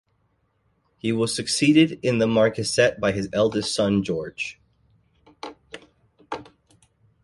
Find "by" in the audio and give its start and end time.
2.99-3.11